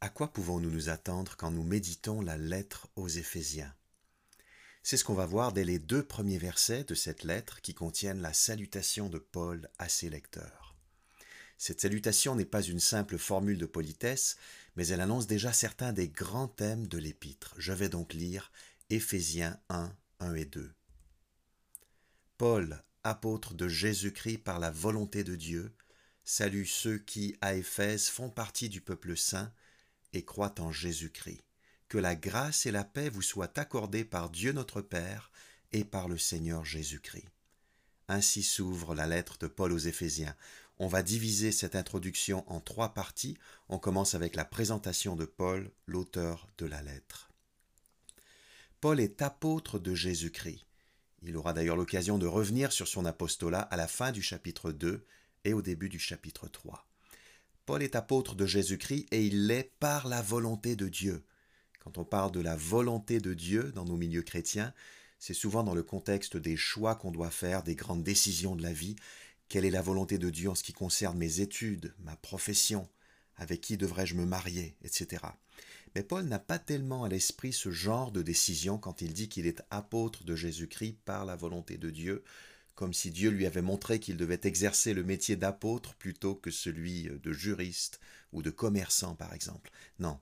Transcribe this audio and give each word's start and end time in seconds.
À 0.00 0.08
quoi 0.10 0.32
pouvons-nous 0.32 0.70
nous 0.70 0.90
attendre 0.90 1.36
quand 1.36 1.50
nous 1.50 1.64
méditons 1.64 2.20
la 2.20 2.36
lettre 2.36 2.86
aux 2.94 3.08
Éphésiens? 3.08 3.74
C'est 4.84 4.96
ce 4.96 5.02
qu'on 5.02 5.14
va 5.14 5.26
voir 5.26 5.52
dès 5.52 5.64
les 5.64 5.80
deux 5.80 6.04
premiers 6.04 6.38
versets 6.38 6.84
de 6.84 6.94
cette 6.94 7.24
lettre 7.24 7.60
qui 7.60 7.74
contiennent 7.74 8.22
la 8.22 8.32
salutation 8.32 9.08
de 9.08 9.18
Paul 9.18 9.68
à 9.76 9.88
ses 9.88 10.08
lecteurs. 10.08 10.76
Cette 11.56 11.80
salutation 11.80 12.36
n'est 12.36 12.44
pas 12.44 12.62
une 12.62 12.78
simple 12.78 13.18
formule 13.18 13.58
de 13.58 13.66
politesse, 13.66 14.36
mais 14.76 14.86
elle 14.86 15.00
annonce 15.00 15.26
déjà 15.26 15.52
certains 15.52 15.92
des 15.92 16.08
grands 16.08 16.46
thèmes 16.46 16.86
de 16.86 16.98
l'épître. 16.98 17.56
Je 17.58 17.72
vais 17.72 17.88
donc 17.88 18.14
lire 18.14 18.52
Éphésiens 18.90 19.58
1, 19.68 19.92
1 20.20 20.34
et 20.36 20.44
2. 20.44 20.72
Paul, 22.36 22.84
apôtre 23.02 23.54
de 23.54 23.66
Jésus-Christ 23.66 24.38
par 24.38 24.60
la 24.60 24.70
volonté 24.70 25.24
de 25.24 25.34
Dieu, 25.34 25.74
salue 26.22 26.66
ceux 26.66 26.98
qui, 26.98 27.36
à 27.40 27.54
Éphèse, 27.54 28.06
font 28.06 28.30
partie 28.30 28.68
du 28.68 28.80
peuple 28.80 29.16
saint 29.16 29.52
et 30.12 30.24
croient 30.24 30.60
en 30.60 30.72
Jésus-Christ. 30.72 31.42
Que 31.88 31.98
la 31.98 32.16
grâce 32.16 32.66
et 32.66 32.70
la 32.70 32.84
paix 32.84 33.08
vous 33.08 33.22
soient 33.22 33.58
accordées 33.58 34.04
par 34.04 34.30
Dieu 34.30 34.52
notre 34.52 34.82
Père 34.82 35.30
et 35.72 35.84
par 35.84 36.08
le 36.08 36.18
Seigneur 36.18 36.64
Jésus-Christ. 36.64 37.28
Ainsi 38.08 38.42
s'ouvre 38.42 38.94
la 38.94 39.06
lettre 39.06 39.38
de 39.38 39.46
Paul 39.46 39.72
aux 39.72 39.78
Éphésiens. 39.78 40.34
On 40.78 40.86
va 40.86 41.02
diviser 41.02 41.52
cette 41.52 41.76
introduction 41.76 42.44
en 42.50 42.60
trois 42.60 42.94
parties. 42.94 43.36
On 43.68 43.78
commence 43.78 44.14
avec 44.14 44.34
la 44.34 44.44
présentation 44.44 45.16
de 45.16 45.24
Paul, 45.24 45.70
l'auteur 45.86 46.46
de 46.58 46.66
la 46.66 46.82
lettre. 46.82 47.30
Paul 48.80 49.00
est 49.00 49.22
apôtre 49.22 49.78
de 49.78 49.94
Jésus-Christ. 49.94 50.64
Il 51.22 51.36
aura 51.36 51.52
d'ailleurs 51.52 51.76
l'occasion 51.76 52.16
de 52.16 52.26
revenir 52.26 52.70
sur 52.70 52.86
son 52.86 53.04
apostolat 53.04 53.60
à 53.60 53.76
la 53.76 53.88
fin 53.88 54.12
du 54.12 54.22
chapitre 54.22 54.70
2 54.70 55.04
et 55.44 55.52
au 55.52 55.62
début 55.62 55.88
du 55.88 55.98
chapitre 55.98 56.48
3. 56.48 56.87
Paul 57.68 57.82
est 57.82 57.96
apôtre 57.96 58.34
de 58.34 58.46
Jésus-Christ 58.46 59.08
et 59.10 59.26
il 59.26 59.46
l'est 59.46 59.70
par 59.78 60.08
la 60.08 60.22
volonté 60.22 60.74
de 60.74 60.88
Dieu. 60.88 61.22
Quand 61.80 61.98
on 61.98 62.04
parle 62.06 62.32
de 62.32 62.40
la 62.40 62.56
volonté 62.56 63.20
de 63.20 63.34
Dieu 63.34 63.72
dans 63.74 63.84
nos 63.84 63.98
milieux 63.98 64.22
chrétiens, 64.22 64.72
c'est 65.18 65.34
souvent 65.34 65.62
dans 65.62 65.74
le 65.74 65.82
contexte 65.82 66.38
des 66.38 66.56
choix 66.56 66.94
qu'on 66.94 67.10
doit 67.10 67.30
faire, 67.30 67.62
des 67.62 67.74
grandes 67.74 68.02
décisions 68.02 68.56
de 68.56 68.62
la 68.62 68.72
vie, 68.72 68.96
quelle 69.50 69.66
est 69.66 69.70
la 69.70 69.82
volonté 69.82 70.16
de 70.16 70.30
Dieu 70.30 70.48
en 70.48 70.54
ce 70.54 70.62
qui 70.62 70.72
concerne 70.72 71.18
mes 71.18 71.40
études, 71.40 71.94
ma 71.98 72.16
profession, 72.16 72.88
avec 73.36 73.60
qui 73.60 73.76
devrais-je 73.76 74.14
me 74.14 74.24
marier, 74.24 74.74
etc. 74.82 75.22
Mais 75.94 76.02
Paul 76.02 76.24
n'a 76.24 76.38
pas 76.38 76.58
tellement 76.58 77.04
à 77.04 77.10
l'esprit 77.10 77.52
ce 77.52 77.70
genre 77.70 78.12
de 78.12 78.22
décision 78.22 78.78
quand 78.78 79.02
il 79.02 79.12
dit 79.12 79.28
qu'il 79.28 79.46
est 79.46 79.62
apôtre 79.70 80.24
de 80.24 80.34
Jésus-Christ 80.34 80.96
par 81.04 81.26
la 81.26 81.36
volonté 81.36 81.76
de 81.76 81.90
Dieu, 81.90 82.24
comme 82.78 82.94
si 82.94 83.10
Dieu 83.10 83.30
lui 83.30 83.44
avait 83.44 83.60
montré 83.60 83.98
qu'il 83.98 84.16
devait 84.16 84.40
exercer 84.44 84.94
le 84.94 85.02
métier 85.02 85.34
d'apôtre 85.34 85.94
plutôt 85.96 86.36
que 86.36 86.50
celui 86.50 87.10
de 87.22 87.32
juriste 87.32 87.98
ou 88.32 88.40
de 88.40 88.50
commerçant, 88.50 89.16
par 89.16 89.34
exemple. 89.34 89.70
Non. 89.98 90.20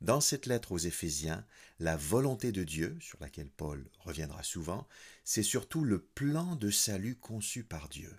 Dans 0.00 0.22
cette 0.22 0.46
lettre 0.46 0.72
aux 0.72 0.78
Éphésiens, 0.78 1.44
la 1.78 1.98
volonté 1.98 2.52
de 2.52 2.64
Dieu, 2.64 2.96
sur 3.00 3.18
laquelle 3.20 3.50
Paul 3.50 3.84
reviendra 3.98 4.42
souvent, 4.42 4.88
c'est 5.24 5.42
surtout 5.42 5.84
le 5.84 6.00
plan 6.00 6.56
de 6.56 6.70
salut 6.70 7.16
conçu 7.16 7.64
par 7.64 7.90
Dieu 7.90 8.10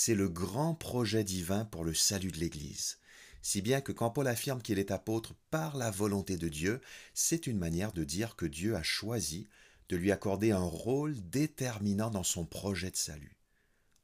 c'est 0.00 0.14
le 0.14 0.28
grand 0.28 0.76
projet 0.76 1.24
divin 1.24 1.64
pour 1.64 1.82
le 1.82 1.92
salut 1.92 2.30
de 2.30 2.38
l'Église. 2.38 2.98
Si 3.42 3.62
bien 3.62 3.80
que 3.80 3.90
quand 3.90 4.10
Paul 4.10 4.28
affirme 4.28 4.62
qu'il 4.62 4.78
est 4.78 4.92
apôtre 4.92 5.34
par 5.50 5.76
la 5.76 5.90
volonté 5.90 6.36
de 6.36 6.48
Dieu, 6.48 6.80
c'est 7.14 7.48
une 7.48 7.58
manière 7.58 7.92
de 7.92 8.04
dire 8.04 8.36
que 8.36 8.46
Dieu 8.46 8.76
a 8.76 8.82
choisi 8.84 9.48
de 9.88 9.96
lui 9.96 10.12
accorder 10.12 10.52
un 10.52 10.58
rôle 10.58 11.14
déterminant 11.30 12.10
dans 12.10 12.22
son 12.22 12.44
projet 12.44 12.90
de 12.90 12.96
salut. 12.96 13.36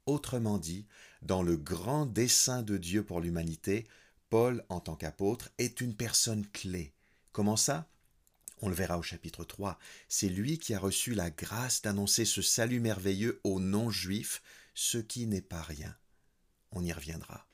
Autrement 0.06 0.58
dit, 0.58 0.86
dans 1.22 1.42
le 1.42 1.56
grand 1.56 2.06
dessein 2.06 2.62
de 2.62 2.76
Dieu 2.76 3.04
pour 3.04 3.20
l'humanité, 3.20 3.86
Paul, 4.30 4.64
en 4.68 4.80
tant 4.80 4.96
qu'apôtre, 4.96 5.50
est 5.58 5.80
une 5.80 5.94
personne 5.94 6.46
clé. 6.48 6.92
Comment 7.32 7.56
ça? 7.56 7.88
On 8.60 8.68
le 8.68 8.74
verra 8.74 8.98
au 8.98 9.02
chapitre 9.02 9.44
3. 9.44 9.78
C'est 10.08 10.28
lui 10.28 10.58
qui 10.58 10.74
a 10.74 10.78
reçu 10.78 11.14
la 11.14 11.30
grâce 11.30 11.82
d'annoncer 11.82 12.24
ce 12.24 12.42
salut 12.42 12.80
merveilleux 12.80 13.40
aux 13.44 13.60
non-juifs 13.60 14.42
ce 14.74 14.98
qui 14.98 15.26
n'est 15.26 15.40
pas 15.42 15.62
rien. 15.62 15.96
On 16.72 16.84
y 16.84 16.92
reviendra. 16.92 17.46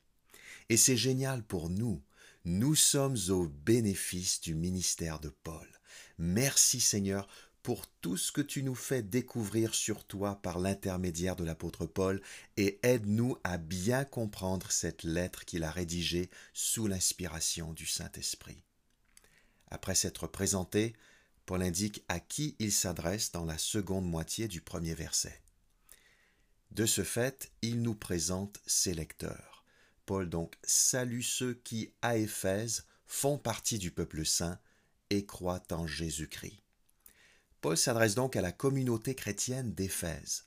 Et 0.69 0.77
c'est 0.77 0.97
génial 0.97 1.43
pour 1.43 1.69
nous. 1.69 2.01
Nous 2.45 2.75
sommes 2.75 3.17
au 3.29 3.47
bénéfice 3.47 4.41
du 4.41 4.55
ministère 4.55 5.19
de 5.19 5.29
Paul. 5.29 5.67
Merci 6.17 6.79
Seigneur 6.79 7.27
pour 7.63 7.87
tout 7.87 8.17
ce 8.17 8.31
que 8.31 8.41
tu 8.41 8.63
nous 8.63 8.75
fais 8.75 9.03
découvrir 9.03 9.75
sur 9.75 10.03
toi 10.03 10.39
par 10.41 10.59
l'intermédiaire 10.59 11.35
de 11.35 11.43
l'apôtre 11.43 11.85
Paul 11.85 12.21
et 12.57 12.79
aide-nous 12.83 13.37
à 13.43 13.57
bien 13.57 14.03
comprendre 14.03 14.71
cette 14.71 15.03
lettre 15.03 15.45
qu'il 15.45 15.63
a 15.63 15.71
rédigée 15.71 16.29
sous 16.53 16.87
l'inspiration 16.87 17.73
du 17.73 17.85
Saint-Esprit. 17.85 18.63
Après 19.69 19.95
s'être 19.95 20.27
présenté, 20.27 20.93
Paul 21.45 21.61
indique 21.61 22.03
à 22.07 22.19
qui 22.19 22.55
il 22.59 22.71
s'adresse 22.71 23.31
dans 23.31 23.45
la 23.45 23.57
seconde 23.57 24.05
moitié 24.05 24.47
du 24.47 24.61
premier 24.61 24.93
verset. 24.93 25.41
De 26.71 26.85
ce 26.85 27.03
fait, 27.03 27.51
il 27.61 27.81
nous 27.81 27.95
présente 27.95 28.59
ses 28.65 28.93
lecteurs. 28.93 29.65
Paul 30.05 30.29
donc 30.29 30.55
salue 30.63 31.21
ceux 31.21 31.53
qui, 31.53 31.93
à 32.01 32.17
Éphèse, 32.17 32.85
font 33.05 33.37
partie 33.37 33.77
du 33.77 33.91
peuple 33.91 34.25
saint 34.25 34.57
et 35.09 35.25
croient 35.25 35.63
en 35.71 35.85
Jésus-Christ. 35.85 36.60
Paul 37.61 37.77
s'adresse 37.77 38.15
donc 38.15 38.35
à 38.35 38.41
la 38.41 38.51
communauté 38.51 39.13
chrétienne 39.13 39.71
d'Éphèse. 39.73 40.45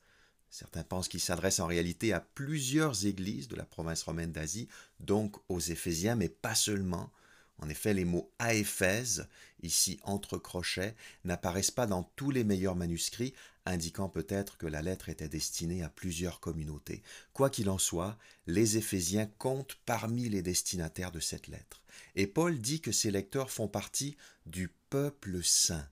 Certains 0.50 0.82
pensent 0.82 1.08
qu'il 1.08 1.20
s'adresse 1.20 1.60
en 1.60 1.66
réalité 1.66 2.12
à 2.12 2.20
plusieurs 2.20 3.06
églises 3.06 3.46
de 3.46 3.54
la 3.54 3.64
province 3.64 4.02
romaine 4.02 4.32
d'Asie, 4.32 4.68
donc 4.98 5.36
aux 5.48 5.60
Éphésiens, 5.60 6.16
mais 6.16 6.28
pas 6.28 6.56
seulement. 6.56 7.10
En 7.58 7.68
effet, 7.68 7.94
les 7.94 8.04
mots 8.04 8.32
à 8.40 8.54
Éphèse, 8.54 9.28
ici 9.62 10.00
entre 10.02 10.38
crochets, 10.38 10.96
n'apparaissent 11.24 11.70
pas 11.70 11.86
dans 11.86 12.02
tous 12.16 12.32
les 12.32 12.42
meilleurs 12.42 12.74
manuscrits, 12.74 13.34
indiquant 13.64 14.08
peut-être 14.08 14.56
que 14.58 14.66
la 14.66 14.82
lettre 14.82 15.08
était 15.08 15.28
destinée 15.28 15.84
à 15.84 15.88
plusieurs 15.88 16.40
communautés. 16.40 17.02
Quoi 17.32 17.48
qu'il 17.48 17.70
en 17.70 17.78
soit, 17.78 18.18
les 18.48 18.76
Éphésiens 18.76 19.30
comptent 19.38 19.78
parmi 19.86 20.28
les 20.28 20.42
destinataires 20.42 21.12
de 21.12 21.20
cette 21.20 21.46
lettre. 21.46 21.80
Et 22.16 22.26
Paul 22.26 22.60
dit 22.60 22.80
que 22.80 22.92
ses 22.92 23.12
lecteurs 23.12 23.52
font 23.52 23.68
partie 23.68 24.16
du 24.46 24.68
peuple 24.90 25.44
saint. 25.44 25.88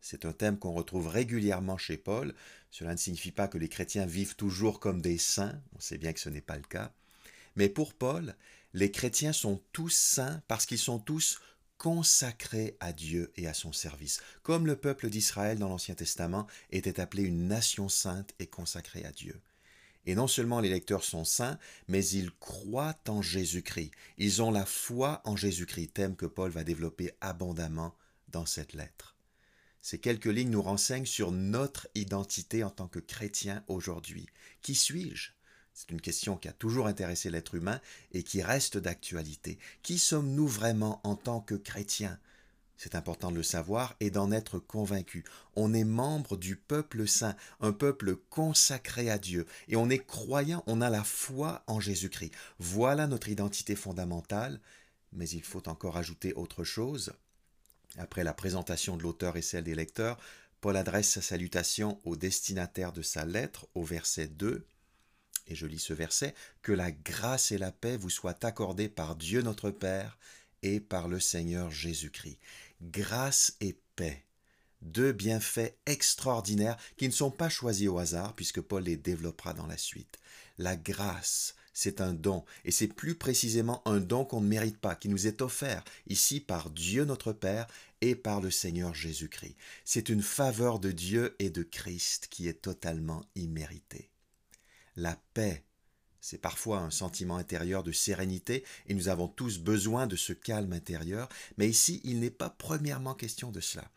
C'est 0.00 0.24
un 0.24 0.32
thème 0.32 0.58
qu'on 0.58 0.72
retrouve 0.72 1.08
régulièrement 1.08 1.76
chez 1.78 1.96
Paul. 1.96 2.34
Cela 2.70 2.92
ne 2.92 2.98
signifie 2.98 3.32
pas 3.32 3.48
que 3.48 3.58
les 3.58 3.68
chrétiens 3.68 4.06
vivent 4.06 4.36
toujours 4.36 4.80
comme 4.80 5.02
des 5.02 5.18
saints, 5.18 5.60
on 5.76 5.80
sait 5.80 5.98
bien 5.98 6.12
que 6.12 6.20
ce 6.20 6.30
n'est 6.30 6.40
pas 6.40 6.56
le 6.56 6.62
cas. 6.62 6.92
Mais 7.56 7.68
pour 7.68 7.94
Paul, 7.94 8.34
les 8.72 8.90
chrétiens 8.90 9.32
sont 9.32 9.60
tous 9.72 9.90
saints 9.90 10.42
parce 10.48 10.66
qu'ils 10.66 10.78
sont 10.78 10.98
tous 10.98 11.40
consacrés 11.78 12.76
à 12.80 12.92
Dieu 12.92 13.32
et 13.36 13.46
à 13.46 13.54
son 13.54 13.72
service, 13.72 14.20
comme 14.42 14.66
le 14.66 14.76
peuple 14.76 15.08
d'Israël 15.08 15.58
dans 15.58 15.68
l'Ancien 15.68 15.94
Testament 15.94 16.46
était 16.70 17.00
appelé 17.00 17.22
une 17.22 17.48
nation 17.48 17.88
sainte 17.88 18.34
et 18.38 18.46
consacrée 18.46 19.04
à 19.04 19.12
Dieu. 19.12 19.40
Et 20.06 20.14
non 20.14 20.26
seulement 20.26 20.60
les 20.60 20.68
lecteurs 20.68 21.04
sont 21.04 21.24
saints, 21.24 21.58
mais 21.88 22.06
ils 22.06 22.30
croient 22.32 22.98
en 23.08 23.22
Jésus-Christ. 23.22 23.92
Ils 24.18 24.42
ont 24.42 24.50
la 24.50 24.66
foi 24.66 25.20
en 25.24 25.36
Jésus-Christ, 25.36 25.94
thème 25.94 26.16
que 26.16 26.26
Paul 26.26 26.50
va 26.50 26.64
développer 26.64 27.12
abondamment 27.20 27.94
dans 28.28 28.46
cette 28.46 28.72
lettre. 28.72 29.16
Ces 29.82 29.98
quelques 29.98 30.26
lignes 30.26 30.50
nous 30.50 30.62
renseignent 30.62 31.06
sur 31.06 31.32
notre 31.32 31.88
identité 31.94 32.62
en 32.64 32.70
tant 32.70 32.88
que 32.88 32.98
chrétien 32.98 33.64
aujourd'hui. 33.66 34.26
Qui 34.60 34.74
suis-je? 34.74 35.30
C'est 35.72 35.90
une 35.90 36.00
question 36.00 36.36
qui 36.36 36.48
a 36.48 36.52
toujours 36.52 36.86
intéressé 36.86 37.30
l'être 37.30 37.54
humain 37.54 37.80
et 38.12 38.22
qui 38.22 38.42
reste 38.42 38.76
d'actualité. 38.76 39.58
Qui 39.82 39.98
sommes-nous 39.98 40.48
vraiment 40.48 41.00
en 41.04 41.16
tant 41.16 41.40
que 41.40 41.54
chrétiens? 41.54 42.18
C'est 42.76 42.94
important 42.94 43.30
de 43.30 43.36
le 43.36 43.42
savoir 43.42 43.94
et 44.00 44.10
d'en 44.10 44.32
être 44.32 44.58
convaincu. 44.58 45.24
On 45.54 45.74
est 45.74 45.84
membre 45.84 46.36
du 46.36 46.56
peuple 46.56 47.06
saint, 47.06 47.36
un 47.60 47.72
peuple 47.72 48.16
consacré 48.16 49.10
à 49.10 49.18
Dieu, 49.18 49.46
et 49.68 49.76
on 49.76 49.90
est 49.90 50.04
croyant, 50.04 50.64
on 50.66 50.80
a 50.80 50.88
la 50.88 51.04
foi 51.04 51.62
en 51.66 51.78
Jésus-Christ. 51.78 52.32
Voilà 52.58 53.06
notre 53.06 53.28
identité 53.28 53.76
fondamentale, 53.76 54.60
mais 55.12 55.28
il 55.28 55.42
faut 55.42 55.68
encore 55.68 55.98
ajouter 55.98 56.32
autre 56.34 56.64
chose. 56.64 57.12
Après 57.98 58.24
la 58.24 58.34
présentation 58.34 58.96
de 58.96 59.02
l'auteur 59.02 59.36
et 59.36 59.42
celle 59.42 59.64
des 59.64 59.74
lecteurs, 59.74 60.18
Paul 60.60 60.76
adresse 60.76 61.10
sa 61.10 61.22
salutation 61.22 62.00
au 62.04 62.16
destinataire 62.16 62.92
de 62.92 63.02
sa 63.02 63.24
lettre 63.24 63.66
au 63.74 63.82
verset 63.82 64.28
2 64.28 64.66
et 65.50 65.54
je 65.54 65.66
lis 65.66 65.80
ce 65.80 65.92
verset, 65.92 66.34
que 66.62 66.72
la 66.72 66.92
grâce 66.92 67.50
et 67.50 67.58
la 67.58 67.72
paix 67.72 67.96
vous 67.96 68.08
soient 68.08 68.44
accordées 68.44 68.88
par 68.88 69.16
Dieu 69.16 69.42
notre 69.42 69.70
Père 69.70 70.16
et 70.62 70.80
par 70.80 71.08
le 71.08 71.20
Seigneur 71.20 71.70
Jésus-Christ. 71.70 72.38
Grâce 72.82 73.56
et 73.60 73.76
paix, 73.96 74.24
deux 74.80 75.12
bienfaits 75.12 75.74
extraordinaires 75.86 76.76
qui 76.96 77.06
ne 77.06 77.12
sont 77.12 77.30
pas 77.30 77.48
choisis 77.48 77.88
au 77.88 77.98
hasard 77.98 78.34
puisque 78.34 78.60
Paul 78.60 78.84
les 78.84 78.96
développera 78.96 79.52
dans 79.52 79.66
la 79.66 79.76
suite. 79.76 80.18
La 80.56 80.76
grâce, 80.76 81.56
c'est 81.72 82.00
un 82.00 82.12
don, 82.12 82.44
et 82.64 82.70
c'est 82.70 82.88
plus 82.88 83.14
précisément 83.14 83.82
un 83.86 84.00
don 84.00 84.24
qu'on 84.24 84.40
ne 84.40 84.48
mérite 84.48 84.78
pas, 84.78 84.94
qui 84.94 85.08
nous 85.08 85.26
est 85.26 85.42
offert 85.42 85.84
ici 86.08 86.40
par 86.40 86.70
Dieu 86.70 87.04
notre 87.04 87.32
Père 87.32 87.66
et 88.00 88.14
par 88.14 88.40
le 88.40 88.50
Seigneur 88.50 88.94
Jésus-Christ. 88.94 89.56
C'est 89.84 90.08
une 90.08 90.22
faveur 90.22 90.78
de 90.78 90.90
Dieu 90.92 91.36
et 91.38 91.50
de 91.50 91.62
Christ 91.62 92.28
qui 92.30 92.48
est 92.48 92.62
totalement 92.62 93.24
imméritée 93.34 94.10
la 94.96 95.16
paix, 95.34 95.64
C'est 96.22 96.40
parfois 96.40 96.80
un 96.80 96.90
sentiment 96.90 97.36
intérieur 97.36 97.82
de 97.82 97.92
sérénité 97.92 98.62
et 98.86 98.94
nous 98.94 99.08
avons 99.08 99.26
tous 99.26 99.58
besoin 99.58 100.06
de 100.06 100.16
ce 100.16 100.34
calme 100.34 100.74
intérieur, 100.74 101.30
mais 101.56 101.68
ici 101.68 102.02
il 102.04 102.20
n'est 102.20 102.30
pas 102.30 102.50
premièrement 102.50 103.14
question 103.14 103.50
de 103.50 103.60
cela. 103.60 103.90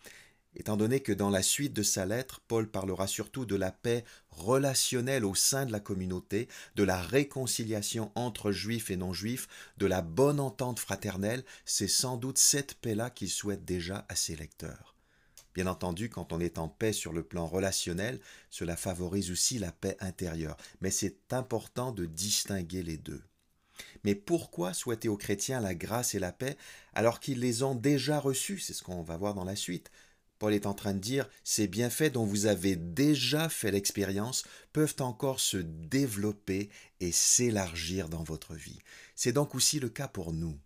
Étant 0.55 0.77
donné 0.77 0.99
que 0.99 1.11
dans 1.11 1.29
la 1.29 1.41
suite 1.41 1.73
de 1.73 1.83
sa 1.83 2.05
lettre, 2.05 2.41
Paul 2.47 2.69
parlera 2.69 3.07
surtout 3.07 3.45
de 3.45 3.55
la 3.55 3.71
paix 3.71 4.03
relationnelle 4.29 5.25
au 5.25 5.33
sein 5.33 5.65
de 5.65 5.71
la 5.71 5.79
communauté, 5.79 6.47
de 6.75 6.83
la 6.83 7.01
réconciliation 7.01 8.11
entre 8.15 8.51
juifs 8.51 8.91
et 8.91 8.97
non-juifs, 8.97 9.47
de 9.77 9.87
la 9.87 10.01
bonne 10.01 10.39
entente 10.39 10.79
fraternelle, 10.79 11.43
c'est 11.65 11.87
sans 11.87 12.17
doute 12.17 12.37
cette 12.37 12.75
paix-là 12.75 13.09
qu'il 13.09 13.29
souhaite 13.29 13.65
déjà 13.65 14.05
à 14.09 14.15
ses 14.15 14.35
lecteurs. 14.35 14.95
Bien 15.55 15.67
entendu, 15.67 16.09
quand 16.09 16.33
on 16.33 16.39
est 16.39 16.57
en 16.57 16.67
paix 16.67 16.93
sur 16.93 17.13
le 17.13 17.23
plan 17.23 17.45
relationnel, 17.45 18.19
cela 18.49 18.75
favorise 18.75 19.29
aussi 19.29 19.59
la 19.59 19.71
paix 19.71 19.97
intérieure, 19.99 20.57
mais 20.81 20.89
c'est 20.89 21.31
important 21.31 21.91
de 21.91 22.05
distinguer 22.05 22.81
les 22.81 22.97
deux. 22.97 23.21
Mais 24.03 24.15
pourquoi 24.15 24.73
souhaiter 24.73 25.09
aux 25.09 25.17
chrétiens 25.17 25.59
la 25.59 25.75
grâce 25.75 26.15
et 26.15 26.19
la 26.19 26.31
paix 26.31 26.57
alors 26.93 27.19
qu'ils 27.19 27.39
les 27.39 27.63
ont 27.63 27.75
déjà 27.75 28.19
reçus 28.19 28.59
C'est 28.59 28.73
ce 28.73 28.83
qu'on 28.83 29.03
va 29.03 29.17
voir 29.17 29.33
dans 29.33 29.45
la 29.45 29.55
suite. 29.55 29.91
Paul 30.43 30.53
est 30.53 30.65
en 30.65 30.73
train 30.73 30.93
de 30.93 30.99
dire, 30.99 31.29
ces 31.45 31.67
bienfaits 31.67 32.11
dont 32.11 32.25
vous 32.25 32.47
avez 32.47 32.75
déjà 32.75 33.47
fait 33.47 33.71
l'expérience 33.71 34.43
peuvent 34.73 34.97
encore 34.99 35.39
se 35.39 35.55
développer 35.55 36.69
et 36.99 37.13
s'élargir 37.13 38.09
dans 38.09 38.23
votre 38.23 38.53
vie. 38.53 38.79
C'est 39.15 39.31
donc 39.31 39.55
aussi 39.55 39.79
le 39.79 39.87
cas 39.87 40.09
pour 40.09 40.33
nous. 40.33 40.59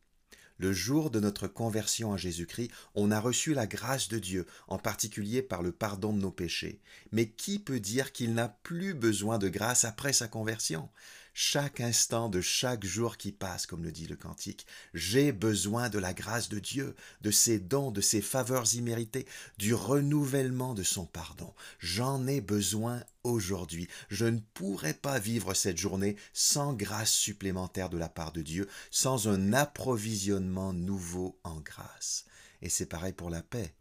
Le 0.57 0.73
jour 0.73 1.11
de 1.11 1.19
notre 1.19 1.47
conversion 1.47 2.11
à 2.11 2.17
Jésus-Christ, 2.17 2.71
on 2.95 3.11
a 3.11 3.19
reçu 3.19 3.53
la 3.53 3.67
grâce 3.67 4.07
de 4.07 4.17
Dieu, 4.17 4.47
en 4.67 4.79
particulier 4.79 5.43
par 5.43 5.61
le 5.61 5.71
pardon 5.71 6.11
de 6.11 6.21
nos 6.21 6.31
péchés. 6.31 6.81
Mais 7.11 7.29
qui 7.29 7.59
peut 7.59 7.79
dire 7.79 8.13
qu'il 8.13 8.33
n'a 8.33 8.49
plus 8.49 8.95
besoin 8.95 9.37
de 9.37 9.47
grâce 9.47 9.85
après 9.85 10.11
sa 10.11 10.27
conversion? 10.27 10.89
Chaque 11.39 11.81
instant 11.81 12.29
de 12.29 12.41
chaque 12.41 12.83
jour 12.83 13.15
qui 13.15 13.31
passe, 13.31 13.67
comme 13.67 13.83
le 13.83 13.91
dit 13.91 14.07
le 14.07 14.15
cantique. 14.15 14.65
J'ai 14.95 15.31
besoin 15.31 15.87
de 15.87 15.99
la 15.99 16.11
grâce 16.11 16.49
de 16.49 16.57
Dieu, 16.57 16.95
de 17.21 17.29
ses 17.29 17.59
dons, 17.59 17.91
de 17.91 18.01
ses 18.01 18.23
faveurs 18.23 18.73
imméritées, 18.73 19.27
du 19.59 19.75
renouvellement 19.75 20.73
de 20.73 20.81
son 20.81 21.05
pardon. 21.05 21.53
J'en 21.77 22.25
ai 22.25 22.41
besoin 22.41 23.03
aujourd'hui. 23.21 23.87
Je 24.09 24.25
ne 24.25 24.39
pourrais 24.55 24.95
pas 24.95 25.19
vivre 25.19 25.53
cette 25.53 25.77
journée 25.77 26.15
sans 26.33 26.73
grâce 26.73 27.11
supplémentaire 27.11 27.91
de 27.91 27.99
la 27.99 28.09
part 28.09 28.31
de 28.31 28.41
Dieu, 28.41 28.67
sans 28.89 29.27
un 29.27 29.53
approvisionnement 29.53 30.73
nouveau 30.73 31.39
en 31.43 31.59
grâce. 31.59 32.25
Et 32.63 32.69
c'est 32.69 32.87
pareil 32.87 33.13
pour 33.13 33.29
la 33.29 33.43
paix. 33.43 33.76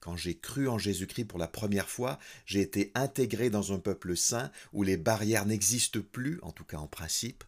Quand 0.00 0.16
j'ai 0.16 0.36
cru 0.36 0.68
en 0.68 0.78
Jésus-Christ 0.78 1.26
pour 1.26 1.38
la 1.38 1.48
première 1.48 1.88
fois, 1.88 2.18
j'ai 2.46 2.60
été 2.60 2.90
intégré 2.94 3.50
dans 3.50 3.72
un 3.72 3.78
peuple 3.78 4.16
saint 4.16 4.50
où 4.72 4.82
les 4.82 4.96
barrières 4.96 5.46
n'existent 5.46 6.00
plus, 6.12 6.38
en 6.42 6.52
tout 6.52 6.64
cas 6.64 6.78
en 6.78 6.86
principe. 6.86 7.44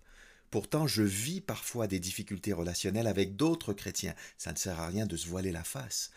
Pourtant, 0.50 0.86
je 0.86 1.02
vis 1.02 1.40
parfois 1.40 1.86
des 1.86 1.98
difficultés 1.98 2.52
relationnelles 2.52 3.06
avec 3.06 3.36
d'autres 3.36 3.72
chrétiens. 3.72 4.14
Ça 4.36 4.52
ne 4.52 4.58
sert 4.58 4.78
à 4.78 4.88
rien 4.88 5.06
de 5.06 5.16
se 5.16 5.26
voiler 5.26 5.50
la 5.50 5.64
face. 5.64 6.10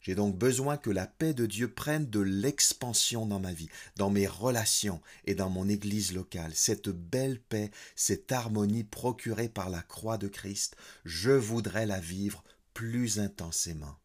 J'ai 0.00 0.14
donc 0.14 0.36
besoin 0.36 0.76
que 0.76 0.90
la 0.90 1.06
paix 1.06 1.34
de 1.34 1.46
Dieu 1.46 1.68
prenne 1.68 2.08
de 2.08 2.20
l'expansion 2.20 3.26
dans 3.26 3.40
ma 3.40 3.52
vie, 3.52 3.70
dans 3.96 4.10
mes 4.10 4.26
relations 4.26 5.00
et 5.24 5.34
dans 5.34 5.50
mon 5.50 5.68
Église 5.68 6.12
locale. 6.12 6.52
Cette 6.54 6.90
belle 6.90 7.40
paix, 7.40 7.70
cette 7.96 8.30
harmonie 8.30 8.84
procurée 8.84 9.48
par 9.48 9.70
la 9.70 9.82
croix 9.82 10.18
de 10.18 10.28
Christ, 10.28 10.76
je 11.04 11.30
voudrais 11.30 11.86
la 11.86 11.98
vivre 11.98 12.44
plus 12.74 13.18
intensément. 13.18 13.96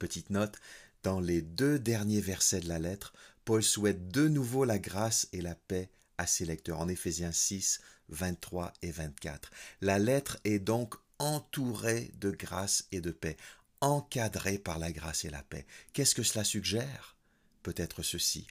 Petite 0.00 0.30
note, 0.30 0.56
dans 1.02 1.20
les 1.20 1.42
deux 1.42 1.78
derniers 1.78 2.22
versets 2.22 2.60
de 2.60 2.68
la 2.68 2.78
lettre, 2.78 3.12
Paul 3.44 3.62
souhaite 3.62 4.08
de 4.08 4.28
nouveau 4.28 4.64
la 4.64 4.78
grâce 4.78 5.28
et 5.34 5.42
la 5.42 5.54
paix 5.54 5.90
à 6.16 6.26
ses 6.26 6.46
lecteurs, 6.46 6.80
en 6.80 6.88
Éphésiens 6.88 7.32
6, 7.32 7.80
23 8.08 8.72
et 8.80 8.92
24. 8.92 9.50
La 9.82 9.98
lettre 9.98 10.38
est 10.44 10.58
donc 10.58 10.94
entourée 11.18 12.12
de 12.18 12.30
grâce 12.30 12.88
et 12.92 13.02
de 13.02 13.10
paix, 13.10 13.36
encadrée 13.82 14.56
par 14.56 14.78
la 14.78 14.90
grâce 14.90 15.26
et 15.26 15.30
la 15.30 15.42
paix. 15.42 15.66
Qu'est-ce 15.92 16.14
que 16.14 16.22
cela 16.22 16.44
suggère? 16.44 17.14
Peut-être 17.62 18.02
ceci. 18.02 18.46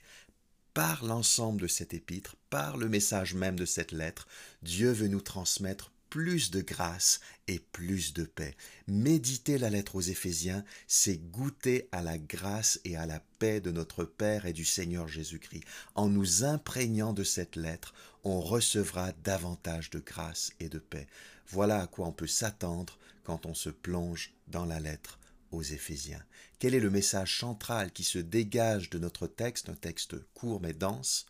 Par 0.72 1.04
l'ensemble 1.04 1.60
de 1.62 1.66
cet 1.66 1.94
épître, 1.94 2.36
par 2.48 2.76
le 2.76 2.88
message 2.88 3.34
même 3.34 3.58
de 3.58 3.66
cette 3.66 3.90
lettre, 3.90 4.28
Dieu 4.62 4.92
veut 4.92 5.08
nous 5.08 5.20
transmettre 5.20 5.90
plus 6.10 6.50
de 6.50 6.60
grâce 6.60 7.20
et 7.46 7.60
plus 7.60 8.12
de 8.12 8.24
paix. 8.24 8.56
Méditer 8.88 9.56
la 9.58 9.70
lettre 9.70 9.94
aux 9.94 10.00
Éphésiens, 10.00 10.64
c'est 10.88 11.18
goûter 11.30 11.88
à 11.92 12.02
la 12.02 12.18
grâce 12.18 12.80
et 12.84 12.96
à 12.96 13.06
la 13.06 13.20
paix 13.38 13.60
de 13.60 13.70
notre 13.70 14.04
Père 14.04 14.44
et 14.44 14.52
du 14.52 14.64
Seigneur 14.64 15.08
Jésus-Christ. 15.08 15.64
En 15.94 16.08
nous 16.08 16.44
imprégnant 16.44 17.12
de 17.12 17.24
cette 17.24 17.56
lettre, 17.56 17.94
on 18.24 18.40
recevra 18.40 19.12
davantage 19.24 19.90
de 19.90 20.00
grâce 20.00 20.52
et 20.58 20.68
de 20.68 20.80
paix. 20.80 21.06
Voilà 21.46 21.80
à 21.80 21.86
quoi 21.86 22.08
on 22.08 22.12
peut 22.12 22.26
s'attendre 22.26 22.98
quand 23.24 23.46
on 23.46 23.54
se 23.54 23.70
plonge 23.70 24.34
dans 24.48 24.66
la 24.66 24.80
lettre 24.80 25.18
aux 25.52 25.62
Éphésiens. 25.62 26.24
Quel 26.58 26.74
est 26.74 26.80
le 26.80 26.90
message 26.90 27.38
central 27.38 27.92
qui 27.92 28.04
se 28.04 28.18
dégage 28.18 28.90
de 28.90 28.98
notre 28.98 29.26
texte, 29.26 29.68
un 29.68 29.74
texte 29.74 30.16
court 30.34 30.60
mais 30.60 30.74
dense? 30.74 31.26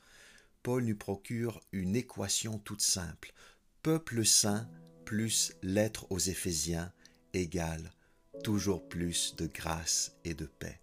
Paul 0.62 0.84
nous 0.84 0.96
procure 0.96 1.60
une 1.72 1.96
équation 1.96 2.58
toute 2.58 2.82
simple 2.82 3.32
peuple 3.82 4.24
saint 4.24 4.68
plus 5.04 5.52
lettre 5.62 6.06
aux 6.10 6.18
Éphésiens 6.18 6.92
égale 7.32 7.90
toujours 8.42 8.86
plus 8.88 9.34
de 9.36 9.46
grâce 9.46 10.16
et 10.24 10.34
de 10.34 10.46
paix. 10.46 10.80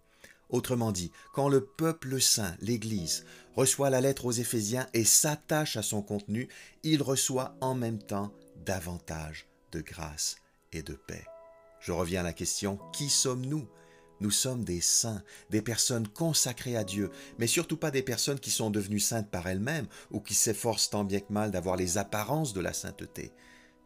Autrement 0.48 0.92
dit, 0.92 1.12
quand 1.34 1.48
le 1.48 1.64
peuple 1.64 2.20
saint, 2.20 2.56
l'Église, 2.60 3.24
reçoit 3.54 3.90
la 3.90 4.00
lettre 4.00 4.24
aux 4.24 4.32
Éphésiens 4.32 4.86
et 4.94 5.04
s'attache 5.04 5.76
à 5.76 5.82
son 5.82 6.00
contenu, 6.00 6.48
il 6.82 7.02
reçoit 7.02 7.56
en 7.60 7.74
même 7.74 7.98
temps 7.98 8.32
davantage 8.64 9.46
de 9.72 9.80
grâce 9.80 10.36
et 10.72 10.82
de 10.82 10.94
paix. 10.94 11.24
Je 11.80 11.92
reviens 11.92 12.20
à 12.20 12.24
la 12.24 12.32
question, 12.32 12.78
qui 12.92 13.10
sommes-nous? 13.10 13.68
Nous 14.20 14.30
sommes 14.30 14.64
des 14.64 14.80
saints, 14.80 15.22
des 15.50 15.62
personnes 15.62 16.08
consacrées 16.08 16.76
à 16.76 16.84
Dieu, 16.84 17.10
mais 17.38 17.46
surtout 17.46 17.76
pas 17.76 17.90
des 17.90 18.02
personnes 18.02 18.40
qui 18.40 18.50
sont 18.50 18.70
devenues 18.70 19.00
saintes 19.00 19.30
par 19.30 19.46
elles-mêmes 19.46 19.86
ou 20.10 20.20
qui 20.20 20.34
s'efforcent 20.34 20.90
tant 20.90 21.04
bien 21.04 21.20
que 21.20 21.32
mal 21.32 21.50
d'avoir 21.50 21.76
les 21.76 21.98
apparences 21.98 22.52
de 22.52 22.60
la 22.60 22.72
sainteté. 22.72 23.32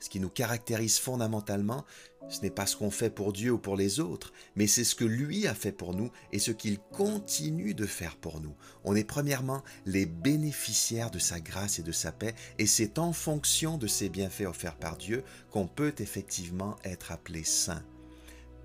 Ce 0.00 0.08
qui 0.08 0.19
nous 0.19 0.31
caractérise 0.31 0.99
fondamentalement, 0.99 1.84
ce 2.29 2.40
n'est 2.40 2.50
pas 2.50 2.67
ce 2.67 2.76
qu'on 2.76 2.90
fait 2.90 3.11
pour 3.11 3.32
Dieu 3.32 3.52
ou 3.52 3.58
pour 3.58 3.76
les 3.76 4.00
autres, 4.00 4.32
mais 4.56 4.67
c'est 4.67 4.84
ce 4.84 4.94
que 4.94 5.05
lui 5.05 5.46
a 5.46 5.55
fait 5.55 5.73
pour 5.73 5.94
nous 5.94 6.11
et 6.32 6.38
ce 6.38 6.50
qu'il 6.50 6.78
continue 6.78 7.75
de 7.75 7.87
faire 7.87 8.17
pour 8.17 8.40
nous. 8.40 8.55
On 8.85 8.96
est 8.96 9.05
premièrement 9.05 9.62
les 9.87 10.06
bénéficiaires 10.06 11.11
de 11.11 11.19
sa 11.19 11.40
grâce 11.40 11.78
et 11.78 11.82
de 11.82 11.93
sa 11.93 12.11
paix, 12.11 12.35
et 12.58 12.67
c'est 12.67 12.99
en 12.99 13.12
fonction 13.12 13.78
de 13.78 13.87
ces 13.87 14.08
bienfaits 14.08 14.46
offerts 14.46 14.76
par 14.76 14.96
Dieu 14.96 15.25
qu'on 15.50 15.67
peut 15.67 15.94
effectivement 15.99 16.76
être 16.85 17.12
appelé 17.12 17.44
saint. 17.44 17.85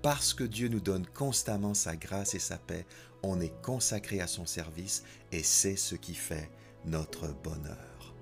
Parce 0.02 0.32
que 0.32 0.44
Dieu 0.44 0.68
nous 0.68 0.80
donne 0.80 1.06
constamment 1.06 1.74
sa 1.74 1.96
grâce 1.96 2.34
et 2.34 2.38
sa 2.38 2.56
paix, 2.56 2.86
on 3.22 3.40
est 3.40 3.52
consacré 3.62 4.20
à 4.20 4.26
son 4.26 4.46
service 4.46 5.02
et 5.32 5.42
c'est 5.42 5.76
ce 5.76 5.96
qui 5.96 6.14
fait 6.14 6.50
notre 6.84 7.28
bonheur. 7.42 8.14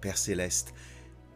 Père 0.00 0.18
céleste, 0.18 0.74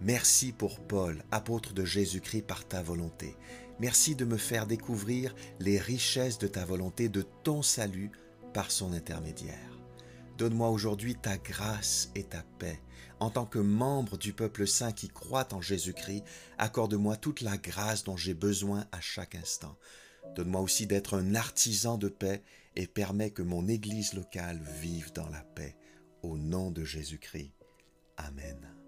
merci 0.01 0.53
pour 0.53 0.81
Paul, 0.81 1.25
apôtre 1.31 1.73
de 1.73 1.85
Jésus-Christ 1.85 2.43
par 2.43 2.67
ta 2.67 2.83
volonté. 2.83 3.37
Merci 3.81 4.15
de 4.15 4.25
me 4.25 4.37
faire 4.37 4.67
découvrir 4.67 5.35
les 5.59 5.79
richesses 5.79 6.39
de 6.39 6.47
ta 6.47 6.65
volonté, 6.65 7.09
de 7.09 7.23
ton 7.43 7.63
salut 7.63 8.11
par 8.53 8.71
son 8.71 8.93
intermédiaire. 8.93 9.72
Donne-moi 10.39 10.71
aujourd'hui 10.71 11.15
ta 11.15 11.37
grâce 11.37 12.11
et 12.15 12.25
ta 12.25 12.43
paix. 12.59 12.81
En 13.21 13.31
tant 13.31 13.47
que 13.47 13.59
membre 13.59 14.19
du 14.19 14.33
peuple 14.33 14.67
saint 14.67 14.93
qui 14.93 15.09
croit 15.09 15.55
en 15.55 15.61
Jésus-Christ, 15.61 16.25
accorde-moi 16.59 17.17
toute 17.17 17.41
la 17.41 17.57
grâce 17.57 18.03
dont 18.05 18.17
j'ai 18.17 18.35
besoin 18.35 18.87
à 18.91 19.01
chaque 19.01 19.35
instant. 19.35 19.77
Donne-moi 20.35 20.61
aussi 20.61 20.87
d'être 20.87 21.17
un 21.17 21.35
artisan 21.35 21.99
de 21.99 22.09
paix 22.09 22.43
et 22.75 22.87
permets 22.87 23.31
que 23.31 23.43
mon 23.43 23.69
Église 23.69 24.15
locale 24.15 24.61
vive 24.81 25.13
dans 25.13 25.29
la 25.29 25.43
paix. 25.43 25.77
Au 26.23 26.37
nom 26.37 26.71
de 26.71 26.85
Jésus-Christ. 26.85 27.53
Amen. 28.17 28.82